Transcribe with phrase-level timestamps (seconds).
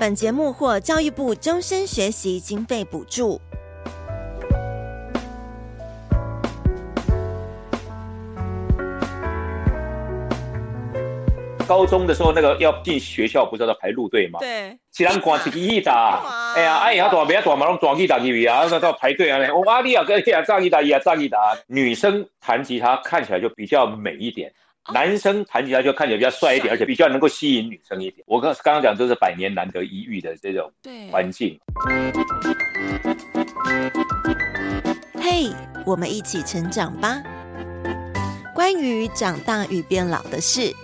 [0.00, 3.38] 本节目获教育部终身学习经费补助。
[11.68, 14.38] 高中的时候，那个要进学校，不是要排路队吗？
[14.40, 16.18] 对，其他人挂起吉他，
[16.56, 21.36] 哎呀，哎呀，大别大马龙撞吉他去啊，那到排队啊，我阿弟啊，跟啊，炸吉他，呀，炸吉他。
[21.66, 24.50] 女生弹吉他看起来就比较美一点，
[24.92, 28.24] 男生弹吉他就看起来比较帅一点，而且比较能够吸引女生一点。
[28.26, 30.72] 我刚刚刚讲，这是百年难得一遇的这种
[31.12, 31.60] 环境。
[35.14, 37.22] 嘿，hey, 我们一起成长吧。
[38.54, 40.74] 关于长大与变老的事。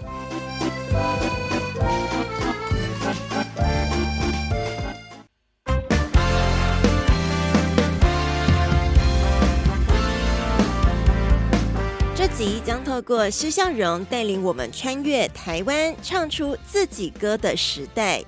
[12.46, 18.22] 集将透过施孝荣带领我们穿越台湾，唱出自己歌的时代。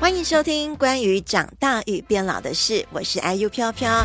[0.00, 4.04] 欢迎收听关于长大与变老的事，我是 IU 飘飘。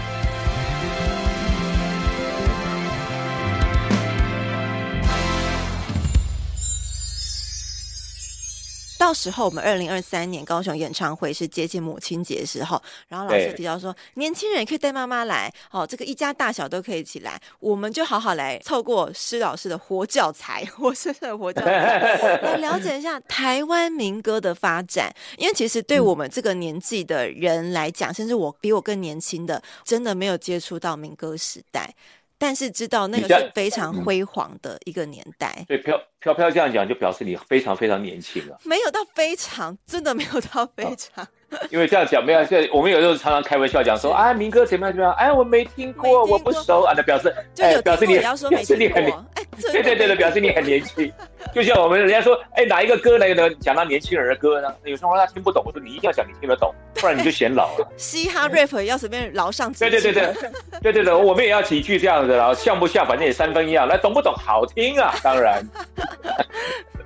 [9.01, 21.97] 到时候我们二零二三年高雄演唱会是接近母亲节的时候，然后老师提到说，年轻人也可以带妈妈来，哦，这个一家大小都可以一起来，我们就好好来透过施老师的活教材，活生生的活教材，
[22.45, 25.11] 来了解一下台湾民歌的发展。
[25.39, 31.91] 因为其实对我们这个年纪的人来讲，嗯、甚至我比我更年轻的，真的没有接触到民歌时代。
[32.41, 35.63] 但是知道那个是非常辉煌的一个年代。
[35.67, 38.59] 对，飘飘飘这样讲，就表示你非常非常年轻了。
[38.63, 41.27] 没有到非常，真的没有到非常。
[41.69, 45.13] 因为这样讲没有，这我们有时候常常开玩笑讲说啊，民歌怎么样怎么样？
[45.17, 46.93] 哎，我没听过，我不熟啊。
[46.95, 49.13] 那表示哎，表示你表示你很年，
[49.71, 51.11] 对对对对，表示你很年轻。
[51.53, 53.49] 就像我们人家说，哎，哪一个歌来呢？
[53.59, 54.73] 讲到年轻人的歌呢？
[54.85, 57.87] 有时候他听不懂，我说你一定要讲你听得懂，不然你就显老了。
[57.97, 59.91] 嘻哈 rap 要随便老上几句。
[59.91, 63.05] 对对对对，对对对，我们也要几句这样子，然后像不像？
[63.05, 64.33] 反正也三分一样，来懂不懂？
[64.33, 65.61] 好听啊，当然。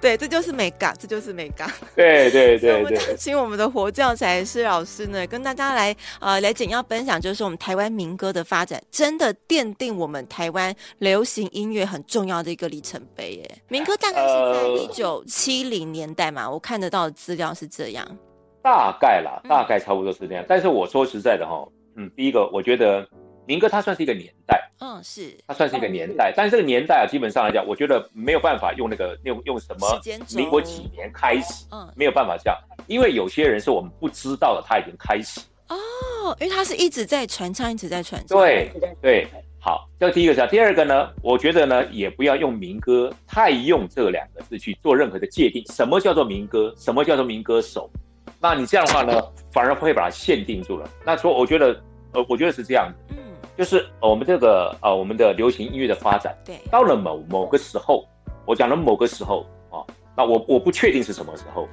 [0.06, 1.68] 对，这就是美感，这就是美感。
[1.96, 13.52] 对对对对，请我们的活教材施老师呢，跟大家来呃来简要分享，就是我们台湾民歌的发展，真的奠定我们台湾流行音乐很重要的一个里程碑耶。
[13.68, 18.06] 民歌大概是在一九七零年代嘛，呃、我看得到的资料是这样。
[18.62, 20.44] 大概啦，大概差不多是这样。
[20.44, 23.04] 嗯、但是我说实在的哈，嗯，第一个我觉得。
[23.46, 25.38] 民歌它算是一个年代，嗯，是。
[25.48, 30.00] 它算是一个年代，但是这个年代啊，基本上来讲，我觉得没有办法用那个用用什么
[30.36, 32.58] 民国几年开始，嗯，没有办法这样，
[32.88, 35.40] 因为有些人是我们不知道的，他已经开始。
[35.70, 39.28] 哦，因为他是一直在传唱，一直在传唱，对对，
[39.60, 47.90] 好，这第一个是，第二个呢，我觉得呢，也不要用民歌太用这两个字去做任何的界定，什么叫做民歌，什么叫做民歌手，
[48.40, 49.20] 那你这样的话呢，
[49.52, 50.90] 反而会把它限定住了。
[51.04, 51.82] 那说我觉得，
[52.12, 53.16] 呃，我觉得是这样的。
[53.58, 58.06] 就是我们这个呃，我们的流行音乐的发展，对，到了某某个时候，
[58.46, 59.80] 我讲了某个时候啊，
[60.16, 61.68] 那我我不确定是什么时候，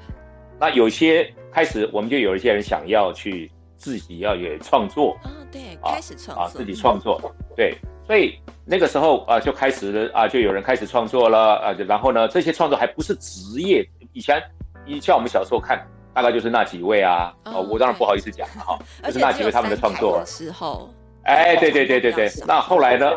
[0.60, 7.20] 那有些开始，我们就有一些人想要去自己要有创作啊，对，开始创啊，自己创作，
[7.56, 7.76] 对，
[8.06, 14.40] 所以那个时候啊，就开始啊，就有人开始创作了啊，然后呢，这些创作还不是职业，以前，
[14.86, 15.84] 以像我们小时候看，
[16.14, 20.24] 大概就是那几位啊，哦，我当然不好意思讲了哈， 就是那几位他们的创作。
[20.24, 20.88] 时候。
[21.24, 23.10] 哎，对对对对对，那后来呢？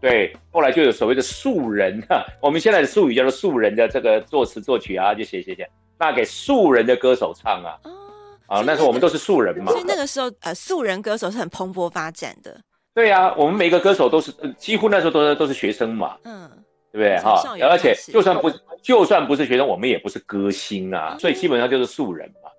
[0.00, 7.76] 对，后来就有所谓的素人哈，我们现在的术语叫做素人的这个作词作曲啊，就写写写，那给素人的歌手唱啊，
[8.46, 9.70] 啊，那时候我们都是素人嘛。
[9.72, 12.58] 所以那个时候，呃，素人歌手是很蓬勃发展的。
[12.94, 16.50] 对啊，我们每个歌手都是几乎那时候都是都是学生嘛，嗯，
[16.90, 17.42] 对不对哈？
[17.68, 18.50] 而且就算不
[18.82, 22.49] 就算不是学生，我们也不是歌星啊，所以基本上就是素人嘛。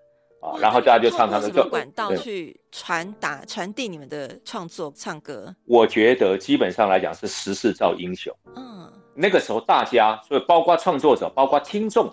[0.42, 5.56] 啊，然后大家就唱唱的，就管道去传达传递你们的创作唱歌。
[5.66, 8.36] 我觉得基本上来讲是时势造英雄。
[8.56, 12.12] 嗯，那个时候大家，所以包括创作者，包括听众，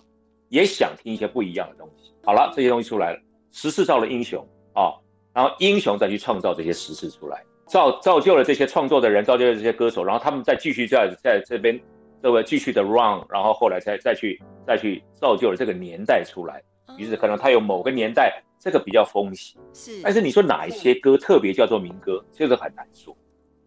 [0.50, 2.12] 也想听一些不一样的东西。
[2.22, 3.18] 好了，这些东西出来了，
[3.50, 4.92] 时势造了英雄啊，
[5.32, 11.80] 然后英雄再去创造这些时势出来，造造就了这些创作的人，造就了这些歌手，然后他们再继续在在这边
[12.22, 16.62] 这个继续的 run，然后后来再再去再去造就了这个年代出来。
[16.96, 23.16] 于是可能他有某个年代这个比较风行，是，但是你说哪一些歌特别叫做民歌，这个很难说，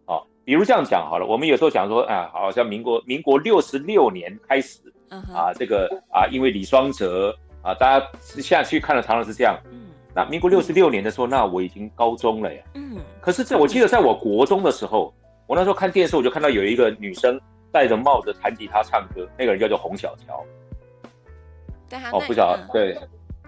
[0.06, 4.80] 啊，比如这样讲好了，我们有时候讲说，啊，好像民国民国六十六年开始，
[5.10, 15.14] 啊，这个啊，因为李双泽啊，大家现在去看了常常是这样，嗯，那民国六十六年的时候，那我已经高中了呀，嗯，可是在我记得在我国中的时候，
[15.48, 17.40] 我那时候看电视，我就看到有一个女生
[17.72, 20.44] 戴着帽子弹吉他唱歌，那个人叫做洪小乔，
[22.12, 22.98] 哦，不晓得，对。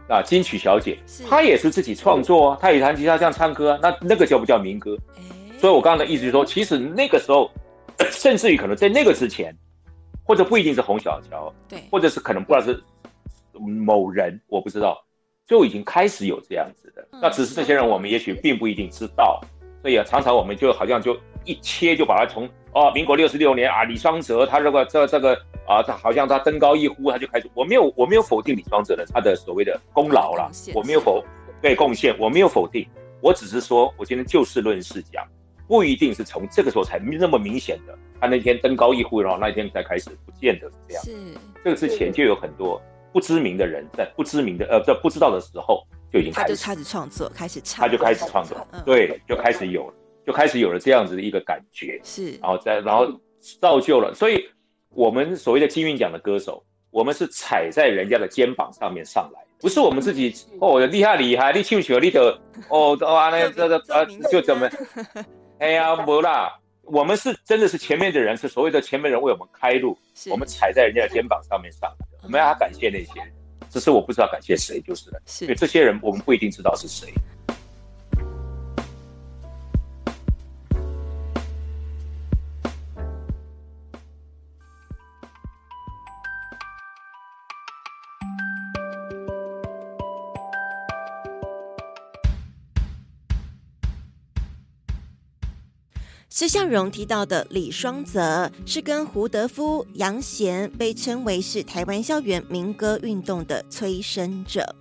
[0.09, 0.99] 啊，金曲小姐，
[1.29, 4.97] 她也是自己创作啊，她也弹吉他这样唱歌啊，那那个叫不叫民歌？
[5.57, 7.49] 所以我刚刚的意思就是说，其实那个时候，
[8.11, 9.55] 甚至于可能在那个之前，
[10.25, 12.83] 或者不一定是洪小乔，对，或者是可能不知道是
[13.57, 15.01] 某人，我不知道，
[15.47, 17.07] 就已经开始有这样子的。
[17.21, 19.39] 那只是这些人我们也许并不一定知道，
[19.81, 25.41] 所以啊，常常我们就好像就一切就把它从哦，民国六十六年啊，李双泽他这个这这个。
[25.65, 27.49] 啊，他好像他登高一呼，他就开始。
[27.53, 31.23] 我没有，我没有否定李双泽的他的所谓的功劳啦，我没有否
[31.61, 32.85] 对贡献，我没有否定，
[33.21, 35.25] 我只是说，我今天就事论事讲，
[35.67, 37.97] 不一定是从这个时候才那么明显的。
[38.19, 41.03] 他那天登高一呼，然后那一天才开始，不见得是这样。
[41.03, 41.11] 是
[41.63, 42.81] 这个之前就有很多
[43.13, 49.93] 不知名的人在不知名的呃在不知道的时候就已经开始，他就开始创作，开始唱，他就开始创作，对，就开始有了，
[50.25, 51.99] 就开始有了这样子的一个感觉。
[52.03, 53.07] 是，然后再然后
[53.61, 54.45] 造就了，所以。
[54.93, 64.69] 我们所谓的金韵奖的歌手，我们是踩在人家的肩膀上面上来，不是我们自己哦，厉害厉害，你唱曲你的 哦，啊那这个呃就怎么，
[65.59, 69.97] 哎呀没啦，我们是真的是前面的人，是所谓的前面人为我们开路，
[70.29, 73.31] 我们踩在人家的肩膀上面上来的，我们要感谢那些人，
[73.69, 77.11] 只是我不知道感谢谁就是了，因为这些人我们不一定知道是谁。
[96.43, 104.75] 施孝荣提到的李双泽是跟胡德夫、杨贤被称为是台湾校园民歌运动的催生者。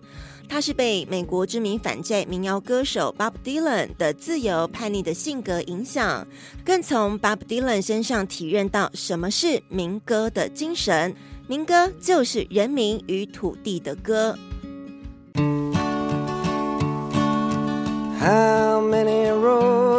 [0.49, 6.27] 他是被美国知名反战民谣歌手 Bob Dylan 的自由叛逆的性格影响，
[6.65, 11.15] 更从 Bob Dylan 身上体认到什么是民歌的精神。
[11.47, 14.37] 民歌就是人民与土地的歌。
[18.19, 19.22] How many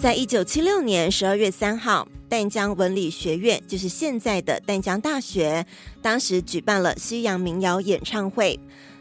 [0.00, 5.66] 在一九七六年十二月三号，淡江文理学院就是现在的淡江大学，
[6.00, 8.58] 当时举办了西洋民谣演唱会。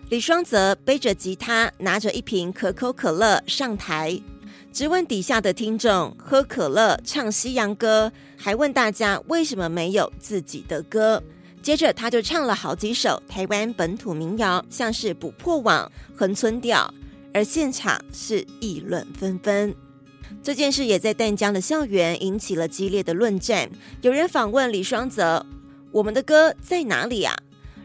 [0.09, 4.19] 李双泽背着吉他，拿着一瓶可口可乐上台，
[4.73, 11.21] 直问底下的听众喝可乐唱西洋歌，还问大家为什么没有自己的歌。
[11.61, 16.91] 接着他就唱了好几首台湾本土民谣，像是《捕破网》《恒春调》，
[17.35, 19.75] 而现场是议论纷纷。
[20.41, 23.69] 这件事也在淡江的校园引起了激烈的论战。
[24.01, 25.45] 有人访问李双泽
[25.91, 27.35] ：“我们的歌在哪里啊？”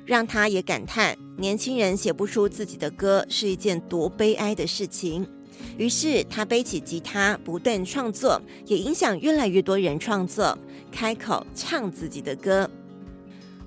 [0.06, 5.26] 让他也感叹，年轻人写不出自己的歌是一件多悲哀的事情。
[5.78, 10.58] 于是他背起吉他，不断创作，也影响越来越多人创作，
[10.90, 12.68] 开口唱自己的歌。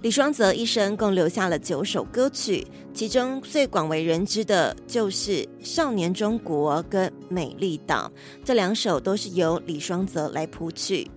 [0.06, 5.32] 李双泽一生共留下了九首歌曲，其中最广为人知的就是
[5.62, 8.12] 《少年中国》跟《美丽岛》，
[8.44, 11.10] 这两首都是由李双泽来谱曲。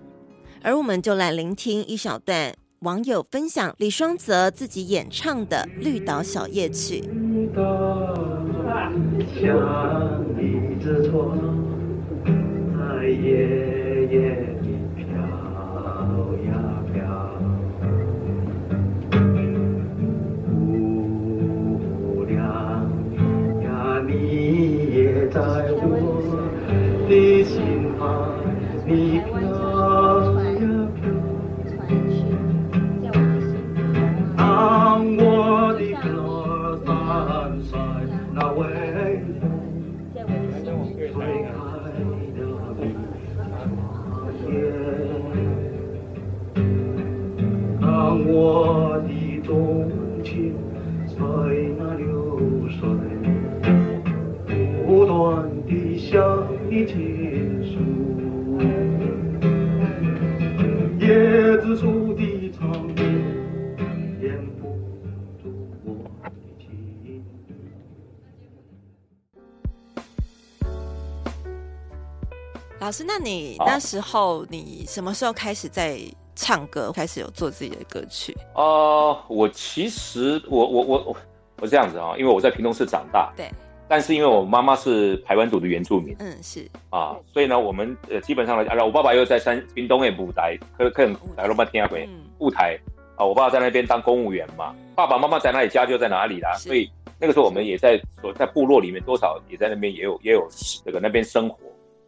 [0.63, 7.03] 而我们就来聆听一小段网友分享李双泽自己演唱的《绿岛小夜曲》。
[25.31, 25.39] 在
[25.81, 25.85] 我
[27.07, 28.03] 的心海，
[28.85, 29.68] 你飘
[72.99, 75.99] 师，那你那时候你什么时候开始在
[76.35, 78.35] 唱歌，开始有做自己的歌曲？
[78.55, 81.17] 哦、呃，我其实我我我我
[81.61, 83.49] 我这样子啊，因为我在屏东市长大，对。
[83.87, 92.77] 但是因为我妈妈是台湾族的原住民，嗯，是啊，所以呢，我们呃基本上来讲，我爸爸又在山屏东的雾台，可可能来罗马天涯鬼雾台
[93.15, 100.47] 啊，我爸爸在那边当公务员嘛，爸爸妈妈在哪里，家就在哪里啦，所以那个时候我们也在所在部落里面，多少也在那边也有也有
[100.85, 101.57] 这个那边生活。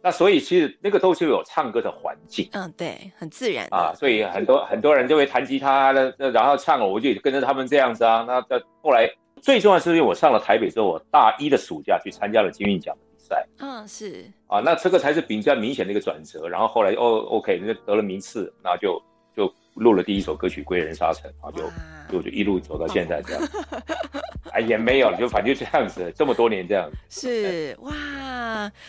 [0.02, 8.24] 那所以其实那个都是有唱歌的环境，嗯，对，很自然啊，所以很多很多人就会弹吉他，那然后唱，我就跟着他们这样子啊。
[8.26, 9.08] 那在后来
[9.40, 16.48] 最重要的是因为我上了台北之后，我大一的暑假去参加了金韵奖的比赛，嗯，是啊，那这个才是比较明显的一个转折。
[16.48, 19.00] 然后后来哦，OK，那得了名次，然后就
[19.36, 23.42] 就录了第一首歌曲《归人沙城》，然后就就就一路走到现在这样。
[24.52, 27.30] 哎，也没有，就反正就这样子，这么多年这样子。
[27.30, 27.90] 是哇，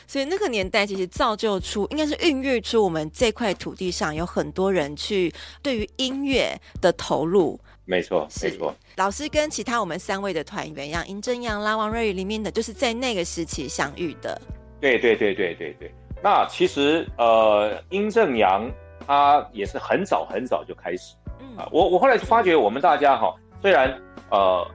[0.08, 7.60] 所以那个年代其实造就出，应该是孕育出我们这块土地上有很多人去对于音乐的投入。
[7.86, 8.74] 没错，没错。
[8.96, 14.42] 老师跟其他我们三位的团员，一样殷正阳啦、王瑞宇里面的，就是在那个时期相遇的。
[14.80, 15.92] 对对对对对对。
[16.24, 18.70] 那其实呃，殷正阳
[19.06, 21.16] 他也是很早很早就开始。
[21.40, 23.94] 嗯啊，我我后来就发觉，我们大家哈，虽然
[24.30, 24.66] 呃。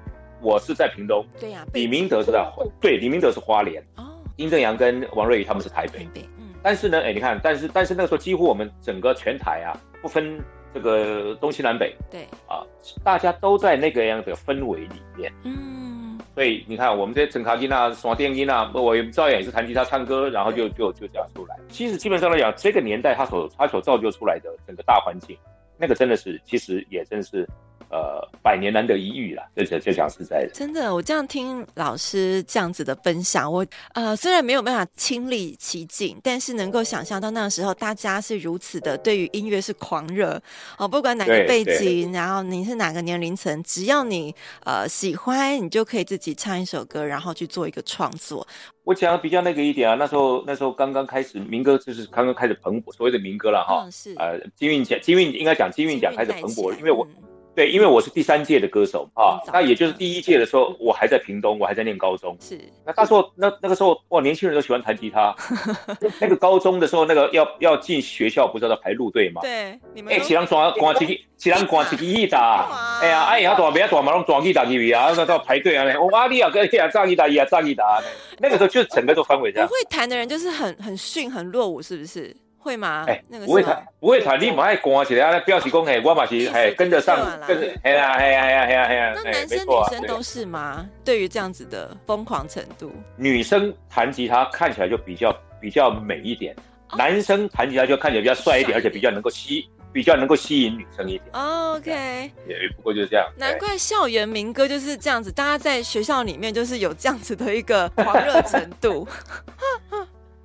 [0.40, 1.66] 我是在屏东，对呀、啊。
[1.74, 2.48] 李明德是在
[2.80, 4.07] 对，李明德是花莲哦。
[4.38, 6.54] 殷正阳跟王瑞宇他们是台北，台北，嗯。
[6.62, 10.40] 但是呢，哎、欸，你看，但是但是那个时候几乎我们整个全台啊，不分
[10.72, 12.62] 这个东西南北，对啊，
[13.04, 16.18] 大家都在那个样的氛围里面，嗯。
[16.34, 21.56] 所以你看，我们这些整卡金啊、耍电音啊，我照样也是弹吉他唱歌，然后就就就这样出来。
[21.68, 25.36] 其实基本上来讲，这个年代他所他所造就出来的整个大环境，
[25.76, 27.44] 那个真的是，其实也真是。
[27.90, 30.50] 呃，百年难得一遇啦，这这就讲实在的。
[30.52, 33.64] 真的，我这样听老师这样子的分享，我
[33.94, 40.38] 呃虽然没有办法亲历其境，但是能够想象到那个时候大家是如此的对于音乐是狂热
[40.76, 44.34] 哦，不管哪个背景，然后你是哪个年龄层，只要你
[44.66, 48.46] 呃喜欢，你就可以自己唱一首歌，然后去做一个创作。
[48.84, 57.08] 我讲的比较那个一点啊，那时候那时候刚刚开始民歌就是刚刚开始蓬勃，所谓的民歌了哈、哦，是呃金韵奖金韵应该讲金韵奖开始蓬勃，因为我。
[57.58, 62.36] 嗯对，因为我是第三届的歌手啊，那也就是第一届的时候，我还在屏东，我还在念高中。
[62.40, 65.34] 是，那那时候那那个时候，哇，年轻人都喜欢弹吉他。
[66.20, 69.40] 那 个高中的时候，那个要要进学校，不是要排路队吗？
[69.42, 72.64] 对，你们哎，其他抓抓起，其他抓起吉他。
[73.02, 78.00] 哎呀，哎呀，大别大马龙抓吉他去啊，那到排队啊，我阿弟啊，跟呀炸吉他呀，炸吉他。
[78.38, 79.66] 那个时候就整个都氛围这样。
[79.66, 82.36] 不会弹的人就是很很逊，很落伍，是不是？
[82.58, 83.04] 会吗？
[83.06, 89.12] 哎、欸，那个不会弹，不会弹，你蛮爱关起来，表示讲嘿，我嘛是哎跟着上，跟着，嘿呀嘿呀嘿呀嘿呀嘿呀。
[89.14, 90.86] 那男生女生都是吗？
[91.04, 96.54] 对于这样子的疯狂程度，女生弹吉他看起来就比较比较美一点，
[96.96, 101.24] 男生弹吉他就看起来比较帅一点，而且比较能够吸，比较能够吸引女生一点。
[101.32, 103.26] OK，也不过就是这样。
[103.36, 109.06] 难怪校园民歌就是这样子，大家在学校里面就是有这样子的一个狂热程度。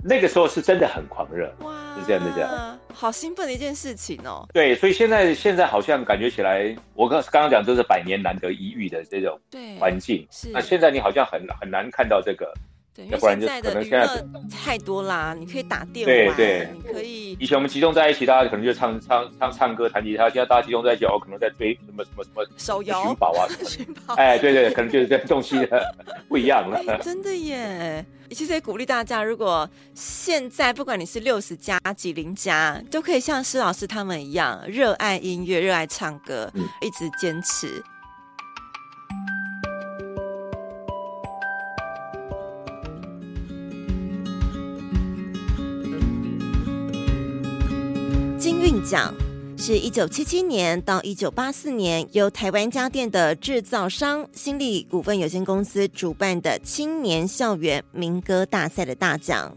[0.04, 4.46] 那个时候是真的很狂热，哇，是这样的，这样，好兴奋的一件事情哦。
[4.54, 9.40] 对，所以现在现在好像感觉起来，我刚刚刚讲都是百年难得一遇的这种
[9.80, 10.50] 环境，是。
[10.52, 12.54] 那现在你好像很很难看到这个。
[12.96, 17.32] 对，因为现在的娱乐太多啦，你可以打电话，对对，你可以。
[17.40, 20.30] 以前我们集中在一起，大家可能就唱唱唱唱歌、弹吉他。
[20.30, 24.14] 现在大家集中在一起，哦，可能在追什么什么什么手游、寻宝啊，寻宝。
[24.14, 25.84] 哎，对对，可能就是这东西的
[26.30, 26.80] 不一样了。
[26.88, 28.06] 哎，真的耶！
[28.30, 37.84] 其实也鼓励大家，如果现在不管你是六十加、几零加，都可以像施老师他们一样，热爱音乐、热爱唱歌，嗯，一直坚持。
[48.84, 49.14] 奖
[49.58, 59.56] 是一九七七年到一九八四年由台湾家电的制造商新力股份有限公司主办的青年校园民歌大赛的大奖，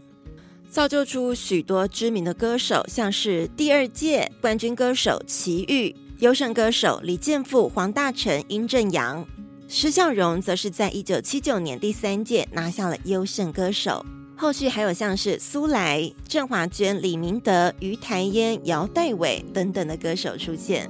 [0.69, 9.27] 造就出许多知名的歌手，像是第二届冠军歌手齐豫、优胜歌手李健富、黄大成、殷正阳。
[9.67, 14.05] 施孝荣则是在一九七九年第三届拿下了优胜歌手。
[14.39, 20.87] 后续还有像是苏来、郑华娟、李明德、于台烟、姚代伟等等的歌手出现。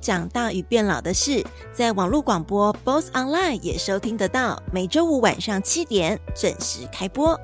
[0.00, 4.60] 长大与变老的事，在网络广播 Both Online 也收听得到。
[4.72, 7.38] 每周五晚上七点准时开播。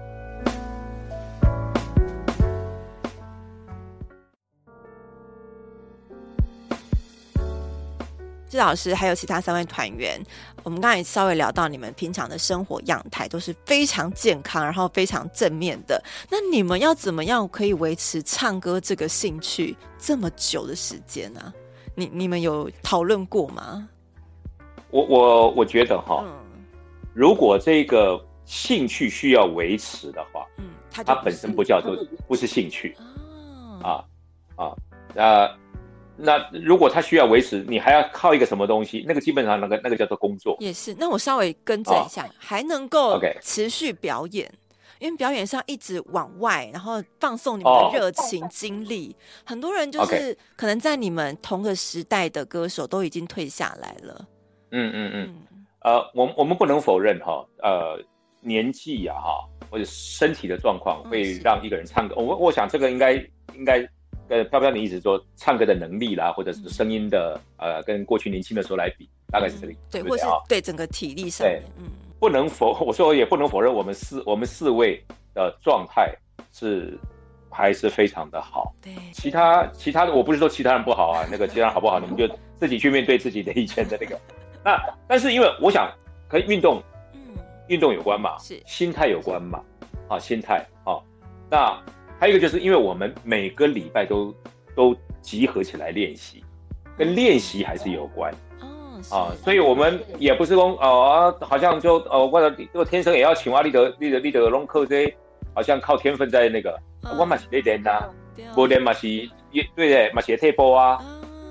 [8.48, 10.18] 朱老师还有其他三位团员，
[10.62, 16.02] 我们刚才稍微聊到，你们平常的生活样态都是非常健康，然后非常正面的。
[16.30, 21.52] 那你们要怎么样可以维持唱歌这个兴趣这么久的时间呢？
[21.96, 23.88] 你你们有讨论过吗？
[24.90, 26.32] 我我我觉得哈，嗯、
[27.12, 31.96] 如果这个兴趣需要维持的话，嗯，它，它本身不叫做
[32.28, 32.94] 不是兴趣，
[33.82, 34.04] 哦、
[34.56, 34.76] 啊啊
[35.12, 35.50] 那。
[36.18, 39.04] 那如果它需要维持，你还要靠一个什么东西？
[39.06, 40.56] 那个基本上那个那个叫做工作。
[40.60, 40.96] 也是。
[40.98, 44.65] 那我稍微更正一下，哦、还能够持续表演，Okay
[44.98, 49.14] 因为表演上一直往外，然后放送你们的热情、哦、精力。
[49.44, 54.26] 很多人就是可能在你们同个时代的歌手都已经退下来了。
[54.70, 55.34] 嗯嗯嗯。
[55.80, 58.02] 呃，我我们不能否认哈，呃，
[58.40, 62.14] 年纪呀哈，或者身体的状况会让一个人唱歌。
[62.16, 63.12] 我、嗯、我想这个应该
[63.54, 63.88] 应该。
[64.28, 69.80] 呃，飘飘，你一直说唱歌的能力啦，或者是声音的，嗯、呃，跟过去年轻的时候来比，大概是这个意思。
[69.88, 71.84] 对，或是对整个体力上，对，嗯，
[72.18, 75.02] 不能否， 我说也不能否认，我们四我们四位
[75.35, 76.14] 的状态
[76.52, 76.99] 是
[77.50, 78.75] 还是非常的好。
[78.82, 84.18] 对，其他其他的，我不是说其他人不好啊，那个其他人好不好，你们就自己去面对自己的以前的那个。
[84.64, 85.90] 那但是因为我想
[86.28, 86.82] 跟运动，
[87.12, 87.20] 嗯，
[87.68, 89.61] 运动有关嘛，是心态有关嘛，
[90.08, 91.00] 啊，心态啊，
[91.50, 91.78] 那。
[92.18, 94.35] 还有一个就是因为我们每个礼拜都
[94.75, 96.42] 都集合起来练习，
[96.96, 98.37] 跟练习还是有关哦
[99.10, 105.16] 啊，所以我们也不是说哦，好像就哦，或者就天生也要请阿立德、立德、立德龙克这些，
[105.54, 106.76] 好像靠天分在那个，
[107.18, 108.10] 我嘛是练呐，
[108.56, 109.08] 我练嘛是
[109.52, 110.98] 也对的，嘛是退步啊，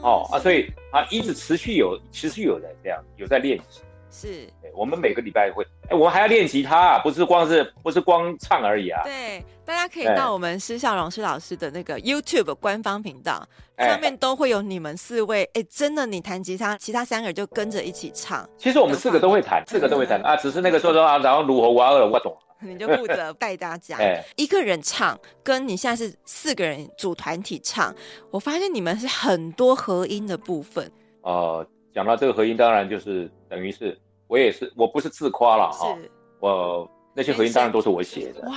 [0.01, 3.81] 哦啊，所以啊一直持续有持续有在这样有在练习。
[4.11, 9.01] 是，我们每个礼拜会，哎，我们还要练吉他啊，不是光是不是光唱而已啊。
[9.03, 15.47] 对，大家可以到我们施孝荣施老师的那个 YouTube 官方频道上面，都会有你们四位。
[15.53, 18.47] 哎，真的，你弹吉他，其他三个人就跟着一起唱。
[18.57, 23.97] 其实我们四个都会弹，四个都会弹 啊，只是那个时候说啊，然后如何我二我懂， 你就负责 带大家。
[24.35, 27.93] 一个人唱，跟你现在是四个人组团体唱，
[28.31, 30.91] 我发现你们是很多合音的部分。
[31.21, 33.95] 哦，讲到这个合音，当然就是等于是。
[34.27, 36.11] 我也是，我不是自夸了哈，是。
[36.39, 38.41] 我那些合音当然都是我写的。
[38.49, 38.55] 哇。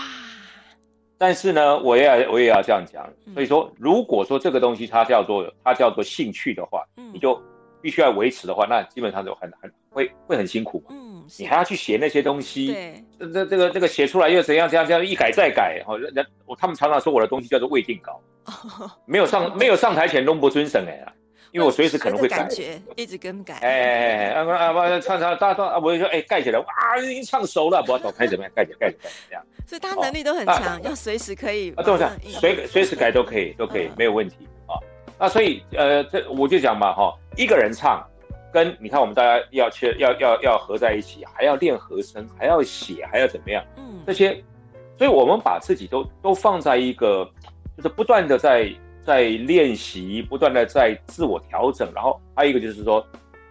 [1.21, 7.41] 但是呢，我也要我也要这样讲，嗯、所以说，如果说这个东西它叫做它叫做兴趣的话，嗯、你就
[7.83, 10.81] 必须要维持的话，那基本上就很很会会很辛苦。
[10.91, 21.15] 嗯，你还要去写那些东西，对，这这这个这个写出来又怎样怎样怎样一改再改，哦，人我他们常常说我的东西叫做未定稿，哦、 没有上没有上台前拢不遵审哎。
[21.51, 23.55] 因为我随时可能会改，感觉一直更改。
[23.55, 26.67] 哎哎哎，啊啊唱唱大啊，我就说哎盖起来，哇，
[27.03, 28.53] 已经唱熟了，不要走开怎么样？
[28.55, 29.43] 盖起来盖起来这样。
[29.67, 31.71] 所以大家能力都很强，要随时可以。
[31.77, 32.09] 啊，对不对？
[32.31, 34.77] 随随时改都可以，都可以，没有问题啊。
[35.19, 38.07] 那所以呃，这我就讲嘛哈，一个人唱，
[38.53, 43.65] 跟你看我们大家要去要要要合在一起，还要练和声，还要写，还要怎么样？
[43.77, 44.43] 嗯，这些，
[44.97, 47.29] 所以我们把自己都都放在一个，
[47.77, 48.71] 就是不断的在。
[49.09, 53.03] 在练习，不断的在自我调整，然后还有一个就是说，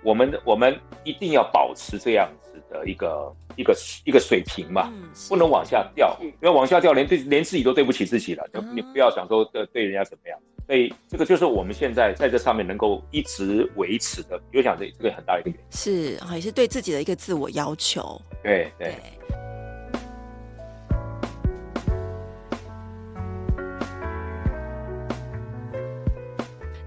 [0.03, 18.89] 我们我们一定要保持这样子的一个一个一个水平嘛，嗯、不能往下掉，因为往下掉连对连自己都对不起自己了，就你不要想说对对人家怎么样，所以这个就是我们现在在这上面能够一直维持的，我想这这个很大一个原因，是也是对自己的一个自我要求，对对。
[18.89, 18.95] 对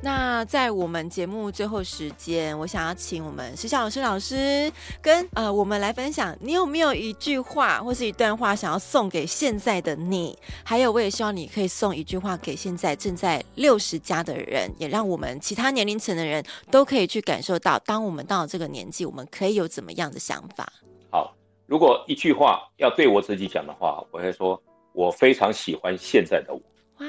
[0.03, 10.39] 那在我们节目最后时间，我想要请我们石小老师老师跟呃我们来分享，你有没有一句话或是一段话想要送给现在的你？
[10.65, 20.67] 还有，我也希望你可以送一句话给现在正 在六十加的人，也让我们其他年龄层的人都可以去感受到，当我们到了这个年纪，我们可以有怎么样的想法。
[21.11, 21.37] 好，
[21.67, 24.59] 如果一句话要对我自己讲的话，我会说
[24.95, 26.61] 我非常喜欢现在的我。
[27.05, 27.07] 哇，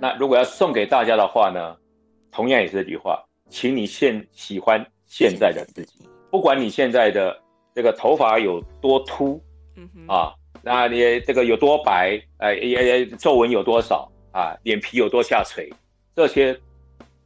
[0.00, 1.76] 那如果要送给大家的话呢？
[2.32, 7.38] 同样也是这句话，请你现喜欢现在的自己，不管你现在的
[7.74, 9.40] 这个头发有多秃，
[9.76, 15.70] 嗯哼啊，那你这个有多白，哎也皱纹有多少啊，脸皮有多下垂，
[16.16, 16.58] 这些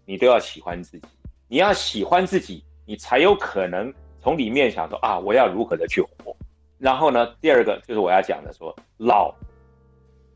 [0.05, 1.07] 你都要喜欢自己。
[1.49, 6.37] 你要喜欢自己，你才有可能从里面想说啊，我要如何的去活。
[6.79, 9.33] 然后呢，第二个就是我要讲的说，老，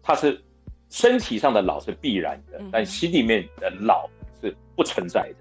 [0.00, 0.40] 它是
[0.88, 4.08] 身体上的老是必然的，但心里面的老。
[4.42, 5.36] 是不存在的，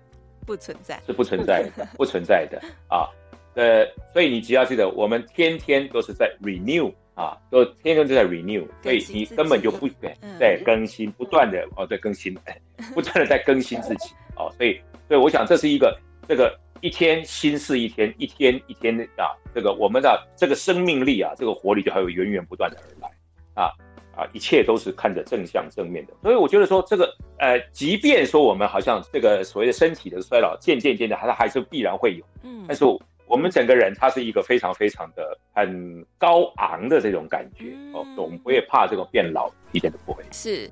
[0.45, 3.07] 不存在，是不存在的， 不存在的啊。
[3.55, 12.33] 呃，所以你只要记得，我们天天都是在 renew 啊，都天天都在 renew，所以你根本就不对，在更新，不断的哦，在更新，
[12.93, 14.53] 不断的在更新自己哦。
[14.57, 23.11] 所以，所以我想这是一个这个一天新是一天，一天一天的啊，这个我们的这个生命力啊，这个活力就还有源源不断的而来
[23.61, 23.71] 啊
[24.19, 26.13] 啊，一切都是看着正向正面的。
[26.21, 32.83] 所以我觉得说这个呃，即便说我们好像这个所谓的身体的衰老渐渐渐的，它还是必然会有，嗯，但是
[33.25, 40.69] 我们整个人他是一个非常非常的很高昂的这种感觉哦，我们不会怕这个变老，一点都不会是。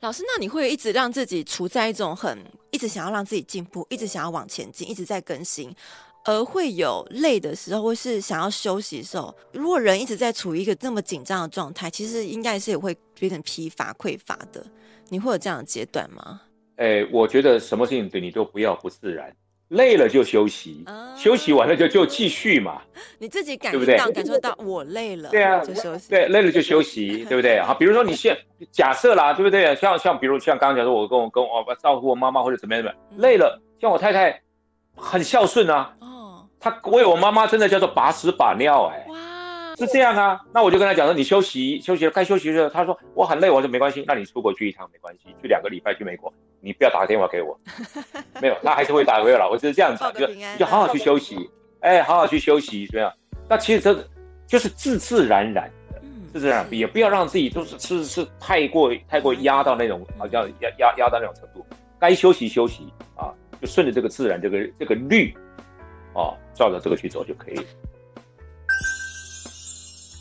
[0.00, 2.38] 老师，那你会一直让自己处在一种很
[2.70, 5.74] 一直想要让自己进步，一直想要往前进，一直在更新，
[6.26, 9.34] 而会有累的时候，或是想要休息的时候。
[9.52, 14.64] 如果人一直在处于一个这么紧张的状态，其实应该是也会变成疲乏、匮乏的。
[15.08, 16.40] 你会有这样的阶段吗？
[16.76, 19.34] 哎、欸，我觉得什么事情对你都不要不自然。
[19.70, 22.80] 累了就休息，啊、休息完了就就继续嘛。
[23.18, 26.08] 你自己感受到感受到我累了，对啊，就休息。
[26.08, 27.60] 对，累了就休息，对不对？
[27.60, 28.36] 好，比如说你现
[28.70, 29.74] 假设啦，对不对？
[29.74, 34.40] 像像比如像刚刚讲说，我跟我跟我照顾我妈妈或者怎么样怎么样，累了，像我太太
[34.94, 35.92] 很孝顺啊，
[36.68, 39.10] 哦，她为我妈妈真的叫做把屎把尿哎、欸。
[39.10, 39.16] 哇。
[39.78, 47.54] 是这样啊，那我就跟他讲说，你休息休息了，该休息的时候，他说我很累，我说没关系，那你出国去一趟没关系，去两个礼拜去美国，你不要打个电话给我，
[48.40, 50.26] 没有，他还是会打回来，我就是这样子，就
[50.58, 51.50] 就好好去休息，
[51.80, 53.12] 哎，好好去休息，这样，
[53.50, 53.94] 那其实这
[54.46, 56.00] 就是自自然然的，
[56.32, 61.62] 自自然然，也不要让自己都是是是太过太过压到那种好像压压压到那种程度，
[61.98, 63.28] 该休息休息啊，
[63.60, 65.36] 就顺着这个自然这个这个律，
[66.16, 67.60] 啊，照着这个去走就可以。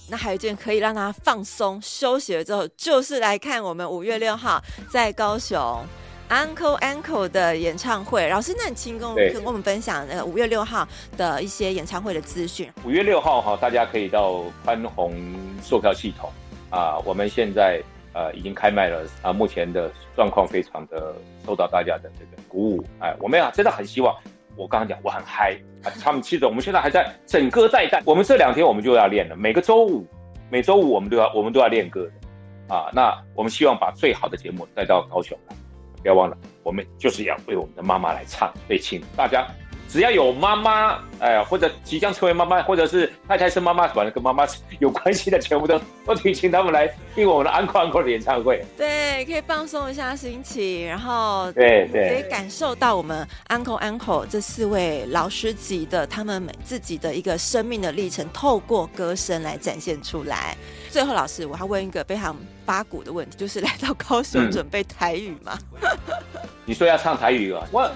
[0.08, 5.84] 那还有一件可以让他放松休息了之后，就是来看我们五月六号在高雄
[6.30, 8.30] Uncle Uncle 的演唱会。
[8.30, 12.72] 老师，那你请跟我们跟我们分享那个五月六号的一些演唱会的资讯。
[12.84, 15.16] 五月六号哈，大家可以到宽宏
[15.64, 16.30] 售票系统
[16.70, 17.82] 啊，我们现在
[18.14, 21.16] 呃已经开卖了啊，目前的状况非常的
[21.48, 22.86] 受到大家的这个鼓舞。
[23.00, 24.16] 哎，我们啊真的很希望。
[24.58, 28.02] 我刚刚讲我很嗨啊，他们其实我们现在还在整歌在带。
[28.06, 30.06] 我们这两天我们就要练了，每个周五，
[30.50, 32.90] 每周五我们都要我们都要练歌的啊。
[32.94, 35.56] 那我们希望把最好的节目带到高雄来，
[36.02, 39.46] 不要忘了，我们就是要为我们的妈妈来唱，所以请大家。
[39.90, 44.46] 只要有妈妈，哎，或者即将成为妈妈，或者是太太是妈妈，反正跟妈妈
[44.80, 48.62] 有关系的，全部都都可以请他们来听我们的 Uncle Uncle 的演唱会。
[48.78, 60.58] 对，可以放松一下心情，然后对对，可以感受到我们 Uncle Uncle 这四位老师级的他们自己的一个生命的历程，透过歌声来展现出来。
[60.90, 65.58] 最后，老师，我还问一个非常八股的问题，就是来到高雄准备台语吗？
[65.82, 65.90] 嗯、
[66.66, 67.66] 你说要唱台语啊？
[67.72, 67.90] 我。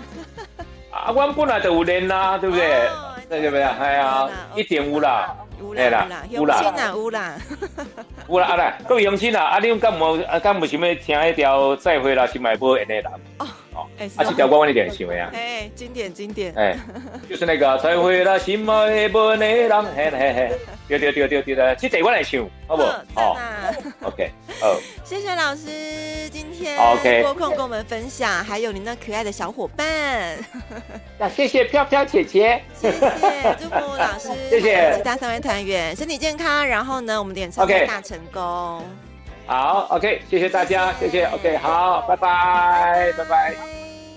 [1.10, 2.88] 啊，我本来就有练啦，对不对？
[3.28, 3.64] 对不对？
[3.64, 5.36] 哎呀，一点五啦，
[5.74, 7.36] 对啦，有啦，有啦，有啦，
[8.28, 10.38] 有啦， 啊来，各位乡亲啦，啊，你们敢无啊？
[10.40, 13.12] 敢无想要听一条再会啦，新买波演的啦？
[13.40, 15.32] 哦哦，啊，这条我我一点喜欢呀。
[15.34, 16.54] 哎，经典经典。
[16.56, 16.76] 哎，
[17.28, 20.52] 就是那个 再会啦，新买波演的啦，嘿嘿嘿，
[20.90, 22.82] 对对对对对的，这条我来唱，好不？
[23.14, 23.38] 好
[24.02, 24.76] ，OK，好，
[25.06, 26.28] 谢谢老师。
[26.32, 30.38] 今天 OK 拨空跟我们分享，还有您那可爱的小伙伴。
[31.18, 33.00] 那谢谢飘飘姐姐，谢谢
[33.60, 36.68] 祝福老师，谢谢其他三位团员身体健康。
[36.68, 38.84] 然后呢，我们的演唱会大成功。
[39.46, 43.56] 好，OK，谢谢大家，谢谢，OK，好，拜拜，拜拜，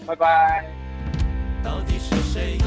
[0.07, 0.65] 拜拜。
[1.63, 2.59] 到底是谁？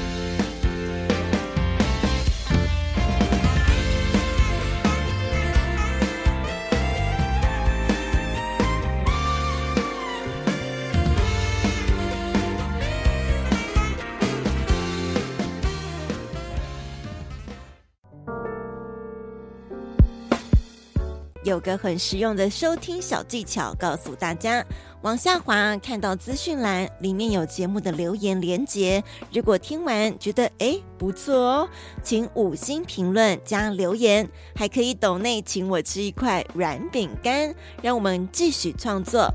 [21.56, 24.62] 有个很实用的收听小技巧，告诉大家：
[25.04, 29.02] 往下滑，看到资讯栏，里面有节目的留言连接。
[29.32, 31.70] 如果听完觉得诶不错哦，
[32.04, 39.34] 请五星评论加留言，还可以抖内请我吃一块软饼干，让我们继续创作。